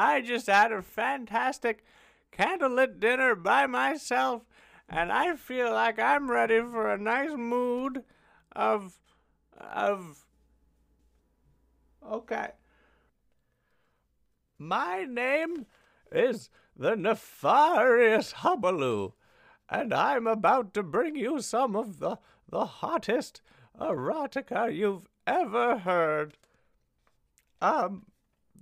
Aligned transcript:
I 0.00 0.22
just 0.22 0.46
had 0.46 0.72
a 0.72 0.80
fantastic 0.80 1.84
candlelit 2.32 3.00
dinner 3.00 3.34
by 3.34 3.66
myself, 3.66 4.46
and 4.88 5.12
I 5.12 5.36
feel 5.36 5.70
like 5.74 5.98
I'm 5.98 6.30
ready 6.30 6.58
for 6.58 6.90
a 6.90 6.96
nice 6.96 7.36
mood 7.36 8.02
of. 8.56 8.98
of. 9.58 10.24
Okay. 12.10 12.48
My 14.58 15.04
name 15.04 15.66
is 16.10 16.48
the 16.74 16.96
Nefarious 16.96 18.32
Hubaloo, 18.42 19.12
and 19.68 19.92
I'm 19.92 20.26
about 20.26 20.72
to 20.74 20.82
bring 20.82 21.14
you 21.14 21.42
some 21.42 21.76
of 21.76 21.98
the, 21.98 22.16
the 22.48 22.64
hottest 22.64 23.42
erotica 23.78 24.74
you've 24.74 25.08
ever 25.26 25.80
heard. 25.80 26.38
Um, 27.60 28.06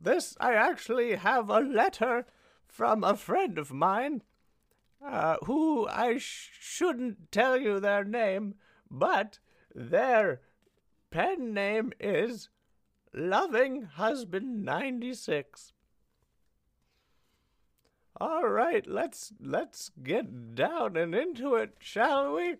this, 0.01 0.37
I 0.41 0.55
actually 0.55 1.17
have 1.17 1.51
a 1.51 1.61
letter 1.61 2.27
from 2.67 3.03
a 3.03 3.17
friend 3.17 3.59
of 3.59 3.73
mine, 3.73 4.23
uh, 5.05 5.37
who 5.45 5.89
I 5.89 6.19
sh- 6.19 6.51
shouldn't 6.61 7.33
tell 7.33 7.57
you 7.57 7.81
their 7.81 8.05
name, 8.05 8.55
but 8.91 9.39
their 9.75 10.41
pen 11.11 11.53
name 11.53 11.93
is 11.99 12.49
Loving 13.13 13.83
Husband 13.83 14.65
96. 14.65 15.73
All 18.21 18.49
right, 18.49 18.85
let's 18.87 19.33
let's 19.41 19.93
get 20.03 20.57
down 20.57 20.97
and 20.97 21.15
into 21.15 21.55
it, 21.55 21.77
shall 21.79 22.35
we? 22.35 22.57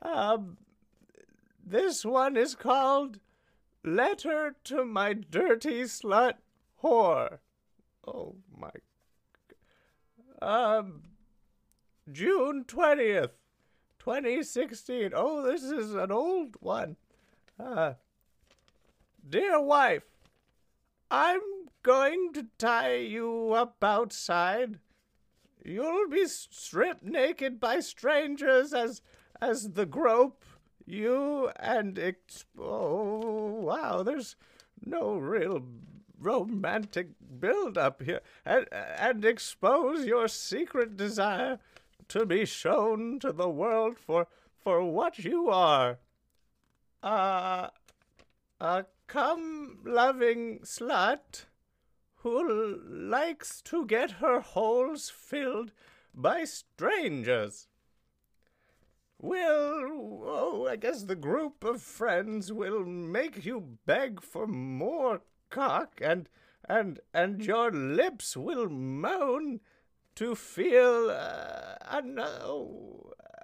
Um, 0.00 0.56
this 1.66 2.04
one 2.04 2.36
is 2.36 2.54
called 2.54 3.18
"Letter 3.82 4.54
to 4.64 4.84
My 4.84 5.12
Dirty 5.14 5.82
Slut 5.82 6.34
Whore." 6.84 7.38
Oh 8.06 8.36
my. 8.54 8.70
Um, 10.42 11.02
June 12.12 12.64
twentieth, 12.64 13.32
twenty 13.98 14.42
sixteen. 14.42 15.12
Oh, 15.14 15.42
this 15.42 15.62
is 15.62 15.94
an 15.94 16.12
old 16.12 16.56
one. 16.60 16.96
Uh, 17.58 17.94
dear 19.26 19.60
wife, 19.60 20.04
I'm 21.10 21.40
going 21.82 22.32
to 22.34 22.46
tie 22.58 22.96
you 22.96 23.52
up 23.54 23.82
outside 23.82 24.80
You'll 25.64 26.08
be 26.10 26.26
stripped 26.26 27.02
naked 27.02 27.58
by 27.58 27.80
strangers 27.80 28.74
as 28.74 29.00
as 29.40 29.72
the 29.72 29.86
grope 29.86 30.44
you 30.84 31.48
and 31.56 31.98
ex- 31.98 32.44
oh 32.58 33.60
wow, 33.62 34.02
there's 34.02 34.36
no 34.84 35.16
real 35.16 35.62
romantic 36.24 37.08
build 37.38 37.76
up 37.76 38.02
here 38.02 38.20
and, 38.44 38.66
and 38.72 39.24
expose 39.24 40.06
your 40.06 40.26
secret 40.26 40.96
desire 40.96 41.58
to 42.08 42.24
be 42.26 42.44
shown 42.44 43.18
to 43.20 43.32
the 43.32 43.48
world 43.48 43.98
for 43.98 44.26
for 44.56 44.82
what 44.82 45.18
you 45.18 45.50
are. 45.50 45.98
Uh, 47.02 47.68
a 48.60 48.84
come 49.06 49.78
loving 49.84 50.60
slut 50.60 51.44
who 52.16 52.80
likes 52.88 53.60
to 53.60 53.84
get 53.84 54.12
her 54.12 54.40
holes 54.40 55.10
filled 55.10 55.72
by 56.14 56.44
strangers. 56.44 57.68
Well, 59.20 60.22
oh, 60.26 60.66
I 60.70 60.76
guess 60.76 61.04
the 61.04 61.16
group 61.16 61.64
of 61.64 61.82
friends 61.82 62.52
will 62.52 62.84
make 62.84 63.44
you 63.44 63.78
beg 63.86 64.22
for 64.22 64.46
more 64.46 65.20
cock, 65.54 66.00
and 66.02 66.28
and 66.68 66.98
and 67.14 67.44
your 67.44 67.70
lips 67.70 68.36
will 68.36 68.68
moan 68.68 69.60
to 70.16 70.34
feel 70.34 71.10
uh, 71.10 71.76
another, 71.88 72.64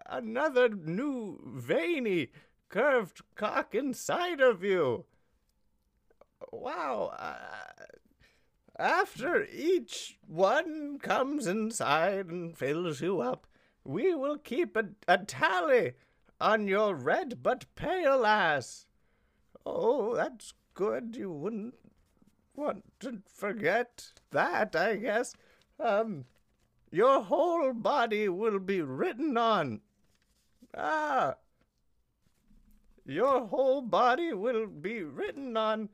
another 0.07 0.69
new 0.69 1.41
veiny, 1.55 2.29
curved 2.69 3.23
cock 3.37 3.75
inside 3.75 4.41
of 4.41 4.65
you. 4.65 5.05
Wow, 6.53 7.13
uh, 7.17 7.37
after 8.77 9.47
each 9.53 10.19
one 10.27 10.99
comes 10.99 11.47
inside 11.47 12.27
and 12.27 12.57
fills 12.59 13.01
you 13.01 13.21
up, 13.21 13.47
we 13.85 14.15
will 14.15 14.39
keep 14.39 14.77
a, 14.77 14.87
a 15.07 15.19
tally 15.19 15.93
on 16.41 16.67
your 16.67 16.95
red 16.95 17.43
but 17.43 17.67
pale 17.77 18.25
ass. 18.27 18.87
Oh, 19.65 20.15
that's 20.17 20.55
good. 20.75 21.15
You 21.17 21.31
wouldn't 21.31 21.75
want 22.61 22.85
to 23.01 23.23
forget 23.33 24.13
that, 24.31 24.77
I 24.77 24.97
guess. 24.97 25.35
Um, 25.79 26.27
your 26.91 27.23
whole 27.23 27.73
body 27.73 28.29
will 28.29 28.59
be 28.59 28.83
written 28.83 29.37
on. 29.37 29.81
Ah, 30.77 31.35
your 33.07 33.47
whole 33.47 33.83
body 33.83 34.33
will 34.33 34.67
be 34.67 35.03
written 35.03 35.57
on 35.57 35.89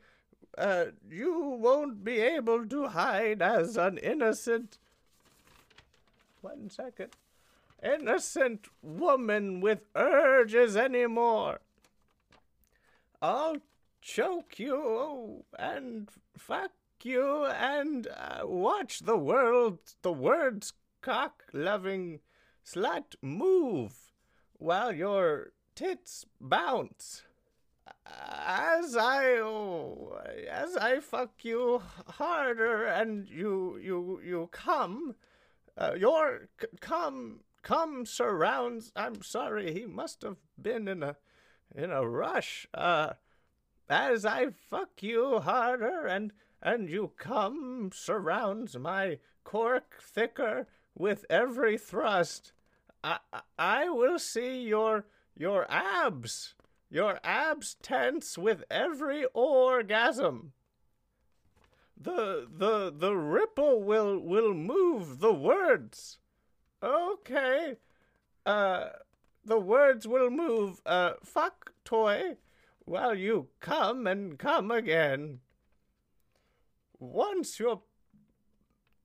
uh, 0.56 0.86
you 1.10 1.38
won't 1.60 2.02
be 2.02 2.18
able 2.18 2.66
to 2.66 2.88
hide 2.88 3.42
as 3.42 3.76
an 3.76 3.98
innocent. 3.98 4.78
One 6.40 6.70
second. 6.70 7.12
Innocent 7.82 8.68
woman 8.82 9.60
with 9.60 9.80
urges 9.94 10.76
anymore. 10.76 11.60
I'll 13.20 13.58
choke 14.06 14.60
you 14.60 15.44
and 15.58 16.08
fuck 16.38 16.70
you 17.02 17.44
and 17.46 18.06
uh, 18.06 18.46
watch 18.46 19.00
the 19.00 19.16
world, 19.16 19.80
the 20.02 20.12
words 20.12 20.72
cock 21.02 21.42
loving 21.52 22.20
slut 22.64 23.16
move 23.20 24.12
while 24.58 24.92
your 24.92 25.50
tits 25.74 26.24
bounce 26.40 27.24
as 28.06 28.96
I 28.96 29.38
oh, 29.40 30.20
as 30.48 30.76
I 30.76 31.00
fuck 31.00 31.32
you 31.42 31.82
harder 32.06 32.84
and 32.84 33.28
you 33.28 33.76
you 33.76 34.20
you 34.24 34.48
come, 34.52 35.16
uh, 35.76 35.94
your 35.96 36.48
c- 36.60 36.68
come 36.80 37.40
come 37.62 38.06
surrounds. 38.06 38.92
I'm 38.94 39.22
sorry, 39.22 39.72
he 39.72 39.84
must 39.84 40.22
have 40.22 40.36
been 40.60 40.86
in 40.86 41.02
a 41.02 41.16
in 41.74 41.90
a 41.90 42.08
rush. 42.08 42.68
Uh, 42.72 43.14
as 43.88 44.24
I 44.24 44.48
fuck 44.50 45.02
you 45.02 45.40
harder 45.40 46.06
and 46.06 46.32
and 46.62 46.88
you 46.88 47.12
come 47.16 47.90
surrounds 47.94 48.76
my 48.78 49.18
cork 49.44 50.00
thicker 50.00 50.66
with 50.94 51.24
every 51.30 51.78
thrust. 51.78 52.52
I 53.04 53.18
I 53.58 53.88
will 53.88 54.18
see 54.18 54.62
your 54.62 55.06
your 55.36 55.66
abs 55.70 56.54
your 56.90 57.20
abs 57.22 57.76
tense 57.82 58.38
with 58.38 58.64
every 58.70 59.24
orgasm. 59.34 60.52
The 61.96 62.46
the 62.50 62.92
the 62.96 63.16
ripple 63.16 63.82
will 63.82 64.18
will 64.18 64.54
move 64.54 65.20
the 65.20 65.32
words. 65.32 66.18
Okay. 66.82 67.76
Uh 68.44 68.88
the 69.44 69.58
words 69.58 70.08
will 70.08 70.30
move 70.30 70.80
uh 70.84 71.14
fuck 71.22 71.72
toy 71.84 72.36
while 72.86 73.14
you 73.14 73.48
come 73.60 74.06
and 74.06 74.38
come 74.38 74.70
again. 74.70 75.40
Once 76.98 77.60
your 77.60 77.82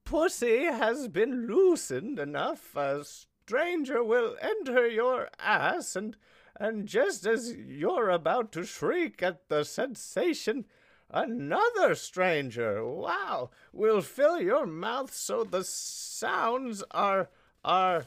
pussy 0.06 0.64
has 0.64 1.10
been 1.10 1.48
loosened 1.48 2.18
enough, 2.18 2.76
a 2.76 3.04
stranger 3.04 4.02
will 4.04 4.38
enter 4.42 4.88
your 4.88 5.30
ass 5.40 5.96
and 5.96 6.16
and 6.62 6.88
just 6.88 7.26
as 7.26 7.56
you're 7.56 8.12
about 8.12 8.52
to 8.52 8.64
shriek 8.66 9.24
at 9.24 9.50
the 9.50 9.64
sensation, 9.64 10.66
another 11.10 11.96
stranger, 11.96 12.86
wow, 12.86 13.50
will 13.74 14.02
fill 14.02 14.40
your 14.40 14.68
mouth 14.68 15.12
so 15.12 15.44
the 15.44 15.64
sounds 15.64 16.84
are, 16.92 17.30
are, 17.66 18.06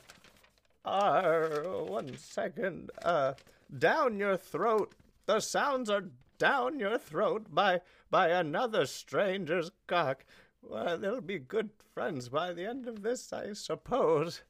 are, 0.85 1.65
one 1.85 2.17
second, 2.17 2.93
uh, 3.03 3.35
down 3.77 4.20
your 4.20 4.37
throat. 4.37 4.93
The 5.26 5.41
sounds 5.41 5.88
are 5.91 6.05
down 6.38 6.79
your 6.79 6.99
throat 6.99 7.47
by, 7.50 7.81
by 8.11 8.29
another 8.29 8.87
stranger's 8.87 9.71
cock. 9.87 10.25
Well, 10.62 10.99
they'll 10.99 11.21
be 11.21 11.38
good 11.38 11.71
friends 11.94 12.29
by 12.29 12.53
the 12.53 12.67
end 12.67 12.87
of 12.87 13.03
this, 13.03 13.32
I 13.32 13.53
suppose. 13.53 14.43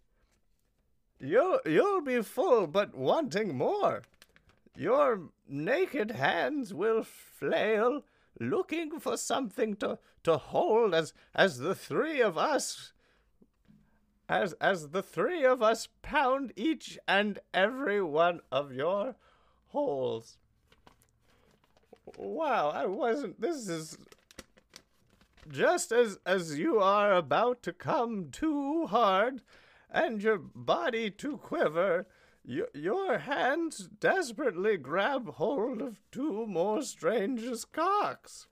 You'll, 1.20 1.60
you'll 1.64 2.00
be 2.00 2.22
full, 2.22 2.66
but 2.66 2.94
wanting 2.94 3.56
more. 3.56 4.02
Your 4.76 5.30
naked 5.48 6.12
hands 6.12 6.74
will 6.74 7.04
flail, 7.04 8.02
looking 8.40 8.98
for 8.98 9.16
something 9.16 9.76
to, 9.76 9.98
to 10.24 10.36
hold 10.36 10.94
as, 10.94 11.12
as 11.34 11.58
the 11.58 11.74
three 11.74 12.20
of 12.20 12.36
us 12.36 12.92
as 14.28 14.54
as 14.54 14.88
the 14.88 15.02
three 15.02 15.44
of 15.44 15.62
us 15.62 15.88
pound 16.02 16.52
each 16.56 16.98
and 17.06 17.38
every 17.52 18.02
one 18.02 18.40
of 18.50 18.72
your 18.72 19.16
holes. 19.68 20.38
Wow, 22.16 22.70
I 22.70 22.86
wasn't 22.86 23.40
this 23.40 23.68
is 23.68 23.96
just 25.50 25.92
as 25.92 26.18
as 26.24 26.58
you 26.58 26.78
are 26.80 27.12
about 27.14 27.62
to 27.64 27.72
come 27.72 28.30
too 28.30 28.86
hard, 28.86 29.42
and 29.90 30.22
your 30.22 30.38
body 30.38 31.10
to 31.10 31.36
quiver, 31.38 32.06
y- 32.46 32.62
your 32.74 33.18
hands 33.18 33.88
desperately 34.00 34.76
grab 34.76 35.34
hold 35.34 35.82
of 35.82 36.00
two 36.10 36.46
more 36.46 36.82
strangers' 36.82 37.64
cocks. 37.64 38.46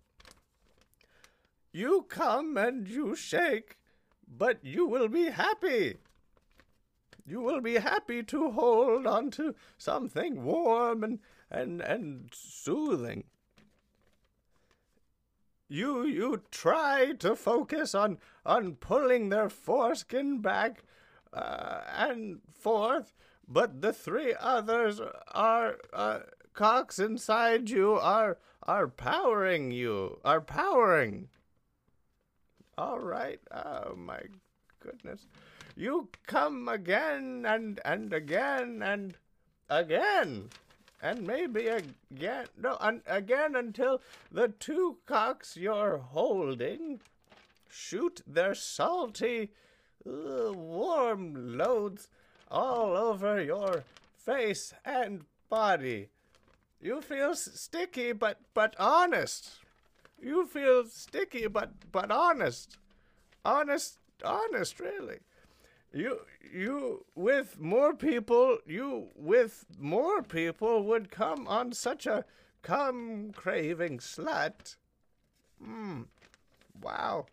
You 1.72 2.02
come 2.08 2.56
and 2.56 2.86
you 2.88 3.14
shake, 3.14 3.78
but 4.26 4.64
you 4.64 4.86
will 4.86 5.08
be 5.08 5.30
happy. 5.30 5.96
You 7.24 7.40
will 7.40 7.60
be 7.60 7.74
happy 7.76 8.22
to 8.24 8.50
hold 8.50 9.06
on 9.06 9.30
to 9.32 9.54
something 9.78 10.42
warm 10.42 11.04
and, 11.04 11.20
and, 11.50 11.80
and 11.80 12.30
soothing. 12.34 13.24
You 15.72 16.04
you 16.04 16.42
try 16.50 17.12
to 17.20 17.34
focus 17.34 17.94
on 17.94 18.18
on 18.44 18.74
pulling 18.74 19.30
their 19.30 19.48
foreskin 19.48 20.42
back 20.42 20.84
uh, 21.32 21.80
and 21.96 22.42
forth, 22.52 23.14
but 23.48 23.80
the 23.80 23.94
three 23.94 24.34
others 24.38 25.00
are 25.32 25.78
uh, 25.94 26.18
cocks 26.52 26.98
inside 26.98 27.70
you 27.70 27.94
are 27.94 28.36
are 28.64 28.86
powering 28.86 29.70
you 29.70 30.20
are 30.26 30.42
powering. 30.42 31.30
All 32.76 33.00
right. 33.00 33.40
Oh 33.50 33.94
my 33.96 34.20
goodness. 34.78 35.26
You 35.74 36.10
come 36.26 36.68
again 36.68 37.46
and 37.46 37.80
and 37.82 38.12
again 38.12 38.82
and 38.82 39.16
again 39.70 40.50
and 41.02 41.26
maybe 41.26 41.66
again 41.66 42.46
no 42.56 42.76
un, 42.80 43.02
again 43.06 43.56
until 43.56 44.00
the 44.30 44.48
two 44.48 44.98
cocks 45.04 45.56
you're 45.56 45.98
holding 45.98 47.00
shoot 47.68 48.22
their 48.26 48.54
salty 48.54 49.50
uh, 50.06 50.52
warm 50.52 51.56
loads 51.58 52.08
all 52.50 52.96
over 52.96 53.42
your 53.42 53.84
face 54.16 54.74
and 54.84 55.24
body. 55.48 56.08
You 56.80 57.00
feel 57.00 57.34
sticky 57.34 58.12
but 58.12 58.38
but 58.54 58.74
honest. 58.78 59.50
You 60.20 60.46
feel 60.46 60.86
sticky 60.86 61.46
but 61.46 61.70
but 61.90 62.10
honest. 62.10 62.76
Honest 63.44 63.98
honest 64.24 64.78
really 64.78 65.18
you 65.92 66.20
you 66.52 67.04
with 67.14 67.60
more 67.60 67.94
people 67.94 68.58
you 68.66 69.08
with 69.14 69.64
more 69.78 70.22
people 70.22 70.82
would 70.84 71.10
come 71.10 71.46
on 71.46 71.72
such 71.72 72.06
a 72.06 72.24
come 72.62 73.32
craving 73.34 73.98
slut 73.98 74.76
hmm 75.62 76.02
wow 76.80 77.26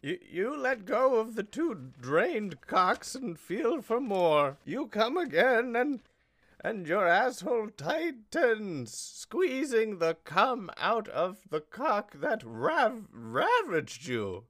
you, 0.00 0.18
you 0.30 0.56
let 0.56 0.84
go 0.84 1.16
of 1.16 1.34
the 1.34 1.42
two 1.42 1.92
drained 2.00 2.60
cocks 2.60 3.16
and 3.16 3.38
feel 3.38 3.82
for 3.82 4.00
more. 4.00 4.58
You 4.64 4.86
come 4.86 5.16
again 5.16 5.74
and 5.74 6.00
and 6.60 6.88
your 6.88 7.06
asshole 7.06 7.70
tightens, 7.76 8.92
squeezing 8.92 9.98
the 9.98 10.16
cum 10.24 10.70
out 10.76 11.08
of 11.08 11.38
the 11.50 11.60
cock 11.60 12.14
that 12.20 12.42
rav- 12.44 13.06
ravaged 13.12 14.06
you. 14.06 14.44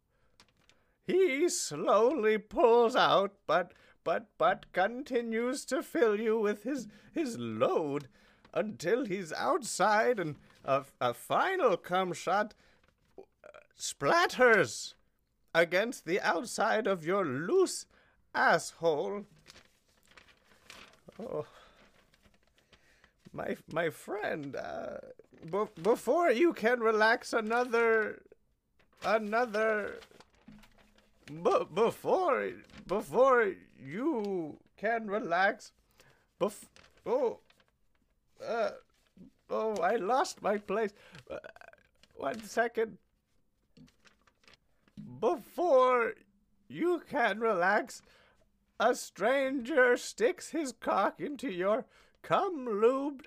He 1.09 1.49
slowly 1.49 2.37
pulls 2.37 2.95
out, 2.95 3.33
but 3.47 3.73
but 4.05 4.27
but 4.37 4.71
continues 4.75 5.65
to 5.65 5.83
fill 5.83 6.21
you 6.21 6.39
with 6.39 6.65
his 6.65 6.87
his 7.15 7.39
load 7.39 8.09
until 8.53 9.07
he's 9.07 9.33
outside 9.33 10.21
and 10.21 10.37
a, 10.67 10.85
a 11.01 11.15
final 11.15 11.79
cum 11.79 12.13
shot 12.13 12.53
uh, 13.19 13.23
splatters 13.79 14.93
against 15.55 16.05
the 16.05 16.21
outside 16.21 16.87
of 16.87 17.07
your 17.07 17.25
loose 17.25 17.87
asshole. 18.35 19.25
Oh 21.19 21.47
my 23.33 23.57
my 23.73 23.89
friend, 23.89 24.57
uh, 24.57 24.99
before 25.83 26.31
you 26.31 26.53
can 26.53 26.81
relax 26.81 27.33
another, 27.33 28.21
another, 29.03 30.01
b- 31.29 31.67
before 31.75 32.51
before 32.87 33.53
you 33.79 34.59
can 34.77 35.09
relax, 35.09 35.73
bef- 36.41 36.69
oh, 37.07 37.39
uh, 38.47 38.71
oh, 39.51 39.77
I 39.77 39.97
lost 39.97 40.43
my 40.43 40.59
place. 40.59 40.93
Uh, 41.31 41.39
one 42.17 42.43
second. 42.45 42.99
Before 45.21 46.15
you 46.69 47.03
can 47.09 47.41
relax, 47.41 48.03
a 48.81 48.95
stranger 48.95 49.97
sticks 49.97 50.51
his 50.51 50.73
cock 50.73 51.21
into 51.21 51.51
your 51.51 51.85
Come 52.23 52.67
lubed. 52.67 53.27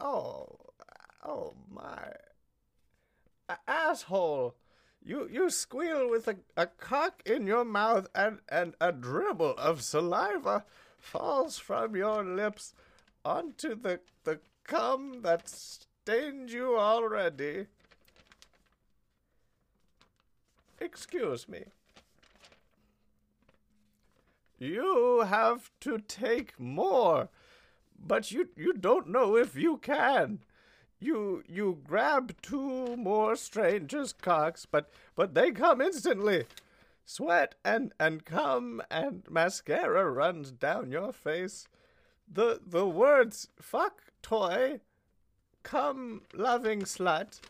Oh, 0.00 0.48
oh 1.24 1.54
my. 1.70 2.12
A- 3.48 3.58
asshole. 3.68 4.56
You 5.04 5.28
you 5.30 5.50
squeal 5.50 6.08
with 6.08 6.28
a, 6.28 6.36
a 6.56 6.66
cock 6.66 7.22
in 7.26 7.46
your 7.46 7.64
mouth 7.64 8.08
and, 8.14 8.38
and 8.48 8.74
a 8.80 8.92
dribble 8.92 9.54
of 9.58 9.82
saliva 9.82 10.64
falls 10.98 11.58
from 11.58 11.96
your 11.96 12.24
lips 12.24 12.74
onto 13.24 13.74
the, 13.74 14.00
the 14.24 14.38
cum 14.64 15.22
that 15.22 15.48
stained 15.48 16.50
you 16.50 16.78
already. 16.78 17.66
Excuse 20.80 21.48
me. 21.48 21.64
You 24.58 25.24
have 25.26 25.70
to 25.80 25.98
take 25.98 26.58
more 26.60 27.28
but 28.04 28.30
you 28.32 28.48
you 28.56 28.72
don't 28.72 29.08
know 29.08 29.36
if 29.36 29.56
you 29.56 29.78
can. 29.78 30.40
You 31.02 31.42
you 31.48 31.80
grab 31.84 32.36
two 32.42 32.96
more 32.96 33.34
strangers' 33.34 34.12
cocks, 34.12 34.66
but 34.66 34.88
but 35.16 35.34
they 35.34 35.50
come 35.50 35.80
instantly. 35.80 36.44
Sweat 37.04 37.56
and 37.64 37.92
and 37.98 38.24
cum 38.24 38.80
and 38.88 39.24
mascara 39.28 40.08
runs 40.08 40.52
down 40.52 40.92
your 40.92 41.12
face. 41.12 41.66
The 42.32 42.60
the 42.64 42.86
words 42.86 43.48
fuck 43.60 44.12
toy, 44.22 44.80
come 45.64 46.22
loving 46.32 46.82
slut, 46.82 47.40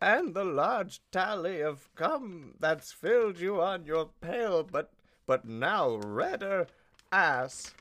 and 0.00 0.34
the 0.34 0.44
large 0.44 1.00
tally 1.12 1.60
of 1.60 1.88
cum 1.94 2.54
that's 2.58 2.90
filled 2.90 3.38
you 3.38 3.60
on 3.60 3.84
your 3.84 4.10
pale 4.20 4.64
but 4.64 4.92
but 5.24 5.44
now 5.44 5.94
redder 5.94 6.66
ass 7.12 7.72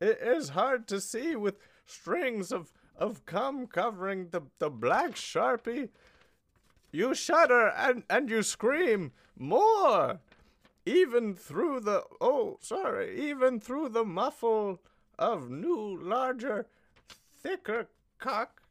it 0.00 0.18
is 0.20 0.48
hard 0.48 0.88
to 0.88 1.00
see 1.00 1.36
with 1.36 1.58
strings 1.86 2.50
of, 2.50 2.72
of 2.96 3.24
cum 3.26 3.66
covering 3.66 4.28
the, 4.30 4.42
the 4.58 4.70
black 4.70 5.12
sharpie. 5.12 5.88
You 6.90 7.14
shudder 7.14 7.68
and, 7.68 8.04
and 8.10 8.28
you 8.28 8.42
scream 8.42 9.12
more, 9.38 10.20
even 10.84 11.34
through 11.34 11.80
the 11.80 12.04
oh 12.20 12.58
sorry, 12.60 13.30
even 13.30 13.60
through 13.60 13.88
the 13.90 14.04
muffle 14.04 14.80
of 15.18 15.50
new, 15.50 15.98
larger, 16.02 16.66
thicker 17.42 17.88
cock 18.18 18.62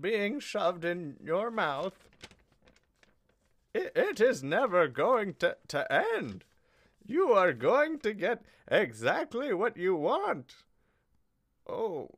being 0.00 0.40
shoved 0.40 0.84
in 0.84 1.16
your 1.22 1.50
mouth. 1.50 2.08
It, 3.74 3.92
it 3.94 4.20
is 4.20 4.42
never 4.42 4.86
going 4.86 5.34
to, 5.40 5.56
to 5.68 5.92
end. 5.92 6.44
You 7.06 7.32
are 7.32 7.52
going 7.52 7.98
to 8.00 8.12
get 8.12 8.44
exactly 8.70 9.52
what 9.52 9.76
you 9.76 9.96
want. 9.96 10.54
Oh, 11.68 12.10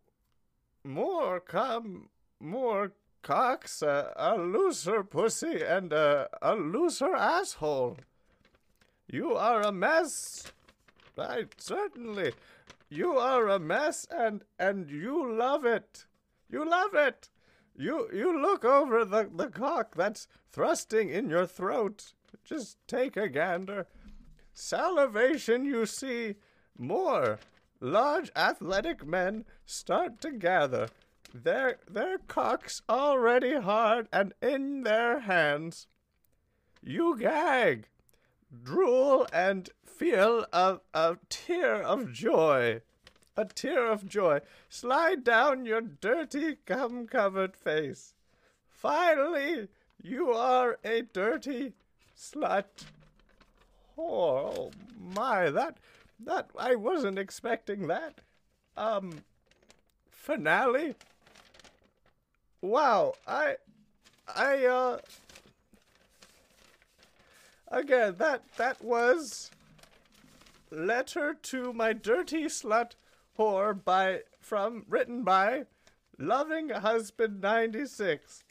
more 0.83 1.41
come, 1.41 2.09
more 2.41 2.93
cocks, 3.23 3.83
uh, 3.83 4.13
a 4.17 4.37
looser 4.37 5.03
pussy, 5.03 5.63
and 5.63 5.93
a, 5.93 6.29
a 6.43 6.55
looser 6.55 7.15
asshole. 7.15 7.99
You 9.11 9.35
are 9.35 9.63
a 9.63 9.73
mess. 9.73 10.53
Right, 11.17 11.49
certainly. 11.59 12.33
You 12.89 13.19
are 13.19 13.49
a 13.49 13.59
mess, 13.59 14.07
and 14.11 14.43
and 14.59 14.91
you 14.91 15.33
love 15.33 15.65
it. 15.65 16.07
You 16.51 16.69
love 16.69 16.95
it. 16.95 17.29
You 17.77 18.09
you 18.13 18.41
look 18.41 18.65
over 18.65 19.05
the 19.05 19.31
the 19.35 19.49
cock 19.49 19.95
that's 19.95 20.29
thrusting 20.51 21.09
in 21.11 21.29
your 21.29 21.47
throat. 21.47 22.13
Just 22.45 22.79
take 22.87 23.17
a 23.17 23.29
gander 23.29 23.87
salivation 24.55 25.65
you 25.65 25.85
see 25.85 26.37
more 26.79 27.39
large 27.85 28.31
athletic 28.35 29.07
men 29.07 29.45
start 29.67 30.21
to 30.23 30.33
gather. 30.33 30.88
Their 31.35 31.79
their 31.88 32.19
cocks 32.19 32.81
already 32.88 33.57
hard 33.61 34.09
and 34.12 34.33
in 34.41 34.85
their 34.85 35.21
hands. 35.21 35.87
You 36.83 37.19
gag. 37.19 37.88
Drool 38.62 39.26
and 39.33 39.69
feel 39.85 40.47
a, 40.53 40.79
a 40.95 41.17
tear 41.29 41.83
of 41.83 42.12
joy. 42.12 42.81
A 43.37 43.45
tear 43.45 43.87
of 43.87 44.07
joy. 44.07 44.41
Slide 44.69 45.25
down 45.25 45.67
your 45.67 45.81
dirty 45.81 46.57
cum 46.64 47.07
covered 47.07 47.57
face. 47.57 48.14
Finally, 48.69 49.69
you 50.00 50.31
are 50.31 50.79
a 50.85 51.03
dirty 51.03 51.73
slut. 52.17 52.87
Oh 53.99 54.71
my, 54.99 55.50
that 55.50 55.79
that 56.21 56.50
I 56.59 56.75
wasn't 56.75 57.18
expecting 57.18 57.87
that. 57.88 58.21
Um 58.76 59.25
finale. 60.11 60.94
Wow, 62.61 63.14
I 63.26 63.56
I 64.35 64.64
uh 64.64 64.99
again 67.68 68.16
that 68.18 68.42
that 68.56 68.83
was 68.83 69.50
Letter 70.71 71.35
to 71.42 71.73
My 71.73 71.92
Dirty 71.92 72.44
Slut 72.44 72.92
Whore 73.38 73.85
by 73.85 74.23
from 74.40 74.85
written 74.88 75.23
by 75.23 75.66
Loving 76.18 76.71
Husband 76.71 77.40
96. 77.40 78.44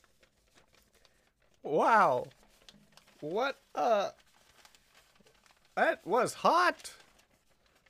Wow. 1.63 2.27
What 3.20 3.58
uh 3.74 4.12
that 5.75 6.05
was 6.05 6.36
hot. 6.36 6.91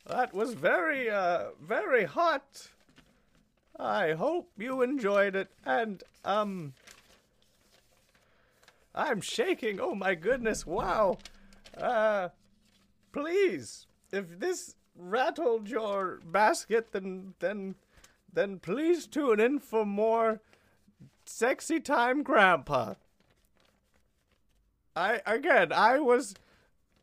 That 0.05 0.33
was 0.33 0.53
very 0.53 1.09
uh 1.09 1.51
very 1.61 2.05
hot. 2.05 2.69
I 3.79 4.11
hope 4.11 4.49
you 4.57 4.81
enjoyed 4.81 5.35
it 5.35 5.49
and 5.65 6.03
um 6.25 6.73
I'm 8.93 9.21
shaking. 9.21 9.79
Oh 9.79 9.95
my 9.95 10.15
goodness. 10.15 10.65
Wow. 10.65 11.17
Uh 11.77 12.29
please 13.11 13.87
if 14.11 14.39
this 14.39 14.75
rattled 14.95 15.69
your 15.69 16.19
basket 16.25 16.91
then 16.91 17.33
then 17.39 17.75
then 18.31 18.59
please 18.59 19.07
tune 19.07 19.39
in 19.39 19.59
for 19.59 19.85
more 19.85 20.41
sexy 21.25 21.79
time 21.79 22.23
grandpa. 22.23 22.95
I 24.95 25.21
again 25.25 25.71
I 25.71 25.99
was 25.99 26.35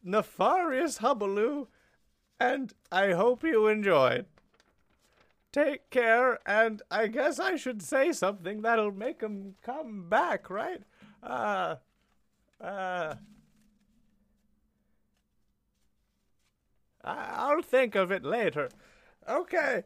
nefarious 0.05 0.99
hubbaloo 0.99 1.67
and 2.41 2.73
I 2.91 3.13
hope 3.13 3.45
you 3.45 3.67
enjoyed. 3.69 4.27
Take 5.53 5.91
care, 5.91 6.39
and 6.47 6.81
I 6.91 7.09
guess 7.09 7.39
I 7.39 7.57
should 7.57 7.83
say 7.83 8.13
something 8.13 8.63
that'll 8.63 8.93
make 8.93 9.21
him 9.21 9.57
come 9.63 10.09
back, 10.09 10.49
right? 10.49 10.83
Uh, 11.23 11.77
uh, 12.61 13.15
I'll 17.05 17.63
think 17.63 17.95
of 17.95 18.11
it 18.11 18.25
later. 18.25 18.69
Okay, 19.29 19.85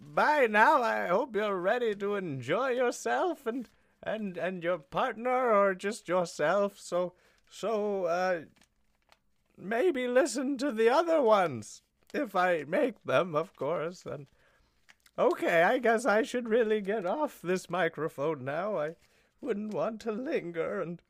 bye 0.00 0.46
now. 0.48 0.82
I 0.82 1.08
hope 1.08 1.36
you're 1.36 1.60
ready 1.60 1.94
to 1.96 2.16
enjoy 2.16 2.70
yourself 2.70 3.46
and 3.46 3.68
and 4.02 4.36
and 4.36 4.62
your 4.62 4.78
partner 4.78 5.52
or 5.52 5.74
just 5.74 6.08
yourself. 6.08 6.78
So 6.78 7.14
so 7.50 8.04
uh 8.04 8.40
maybe 9.56 10.08
listen 10.08 10.56
to 10.58 10.72
the 10.72 10.88
other 10.88 11.20
ones 11.20 11.82
if 12.12 12.36
I 12.36 12.64
make 12.66 13.02
them, 13.04 13.34
of 13.34 13.54
course. 13.56 14.04
And 14.04 14.26
okay, 15.18 15.62
I 15.62 15.78
guess 15.78 16.04
I 16.06 16.22
should 16.22 16.48
really 16.48 16.80
get 16.80 17.06
off 17.06 17.40
this 17.42 17.70
microphone 17.70 18.44
now. 18.44 18.78
I 18.78 18.96
wouldn't 19.40 19.74
want 19.74 20.00
to 20.00 20.12
linger 20.12 20.80
and 20.80 21.02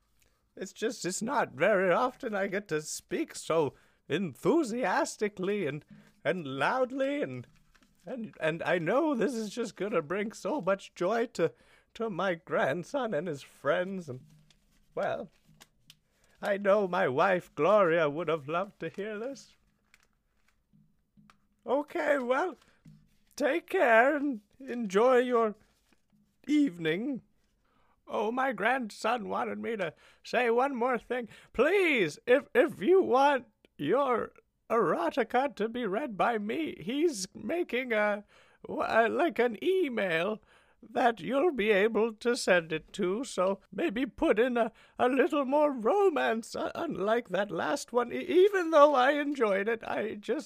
it's 0.56 0.72
just 0.72 1.04
it's 1.04 1.22
not 1.22 1.52
very 1.52 1.92
often 1.92 2.34
I 2.34 2.46
get 2.46 2.68
to 2.68 2.82
speak 2.82 3.34
so 3.34 3.74
enthusiastically 4.08 5.66
and 5.66 5.84
and 6.24 6.46
loudly 6.46 7.22
and 7.22 7.46
and 8.06 8.34
and 8.40 8.62
I 8.62 8.78
know 8.78 9.14
this 9.14 9.34
is 9.34 9.50
just 9.50 9.76
gonna 9.76 10.02
bring 10.02 10.32
so 10.32 10.60
much 10.60 10.94
joy 10.94 11.26
to 11.34 11.52
to 11.94 12.10
my 12.10 12.34
grandson 12.34 13.14
and 13.14 13.28
his 13.28 13.42
friends 13.42 14.08
and 14.08 14.20
well 14.94 15.30
I 16.40 16.56
know 16.56 16.88
my 16.88 17.08
wife 17.08 17.54
Gloria 17.54 18.10
would 18.10 18.28
have 18.28 18.48
loved 18.48 18.80
to 18.80 18.88
hear 18.88 19.18
this. 19.18 19.54
Okay, 21.66 22.18
well, 22.18 22.56
take 23.36 23.70
care 23.70 24.16
and 24.16 24.40
enjoy 24.60 25.18
your 25.18 25.54
evening. 26.46 27.22
Oh, 28.08 28.32
my 28.32 28.52
grandson 28.52 29.28
wanted 29.28 29.58
me 29.58 29.76
to 29.76 29.94
say 30.24 30.50
one 30.50 30.74
more 30.74 30.98
thing. 30.98 31.28
Please, 31.52 32.18
if 32.26 32.48
if 32.54 32.82
you 32.82 33.00
want 33.00 33.46
your 33.78 34.32
erotica 34.70 35.54
to 35.56 35.68
be 35.68 35.86
read 35.86 36.16
by 36.16 36.38
me, 36.38 36.76
he's 36.80 37.28
making 37.34 37.92
a, 37.92 38.24
a 38.68 39.08
like 39.08 39.38
an 39.38 39.56
email 39.62 40.40
that 40.90 41.20
you'll 41.20 41.52
be 41.52 41.70
able 41.70 42.12
to 42.12 42.36
send 42.36 42.72
it 42.72 42.92
to. 42.92 43.24
So 43.24 43.60
maybe 43.72 44.04
put 44.04 44.38
in 44.38 44.56
a, 44.56 44.72
a 44.98 45.08
little 45.08 45.44
more 45.44 45.72
romance, 45.72 46.56
uh, 46.56 46.72
unlike 46.74 47.28
that 47.28 47.50
last 47.50 47.92
one. 47.92 48.12
Even 48.12 48.70
though 48.70 48.94
I 48.94 49.12
enjoyed 49.12 49.68
it, 49.68 49.82
I 49.84 50.14
just 50.20 50.40